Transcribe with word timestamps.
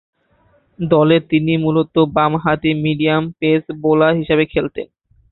দলে 0.79 1.17
তিনি 1.29 1.53
মূলতঃ 1.57 1.95
বামহাতি 2.15 2.71
মিডিয়াম 2.83 3.23
পেস 3.39 3.63
বোলার 3.81 4.13
হিসেবে 4.19 4.43
খেলতেন। 4.53 4.87